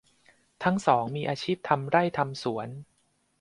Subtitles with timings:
[0.63, 2.67] ทั้งสองมีอาชีพทำไร่ทำสวน